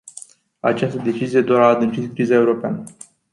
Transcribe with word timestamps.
Această 0.59 0.97
decizie 0.97 1.41
doar 1.41 1.61
a 1.61 1.67
adâncit 1.67 2.13
criza 2.13 2.33
europeană. 2.33 2.83